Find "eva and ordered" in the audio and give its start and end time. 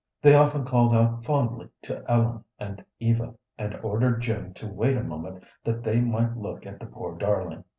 2.99-4.21